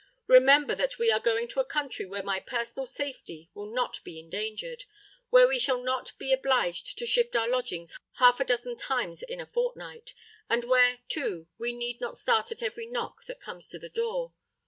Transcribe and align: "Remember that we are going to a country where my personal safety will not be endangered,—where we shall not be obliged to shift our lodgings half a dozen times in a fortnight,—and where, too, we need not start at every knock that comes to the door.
"Remember 0.25 0.73
that 0.73 0.97
we 0.97 1.11
are 1.11 1.19
going 1.19 1.47
to 1.49 1.59
a 1.59 1.63
country 1.63 2.05
where 2.07 2.23
my 2.23 2.39
personal 2.39 2.87
safety 2.87 3.51
will 3.53 3.71
not 3.71 4.03
be 4.03 4.19
endangered,—where 4.19 5.47
we 5.47 5.59
shall 5.59 5.79
not 5.79 6.13
be 6.17 6.33
obliged 6.33 6.97
to 6.97 7.05
shift 7.05 7.35
our 7.35 7.47
lodgings 7.47 7.99
half 8.13 8.39
a 8.39 8.43
dozen 8.43 8.75
times 8.75 9.21
in 9.21 9.39
a 9.39 9.45
fortnight,—and 9.45 10.63
where, 10.63 10.97
too, 11.07 11.49
we 11.59 11.71
need 11.71 12.01
not 12.01 12.17
start 12.17 12.51
at 12.51 12.63
every 12.63 12.87
knock 12.87 13.25
that 13.25 13.39
comes 13.39 13.69
to 13.69 13.77
the 13.77 13.89
door. 13.89 14.33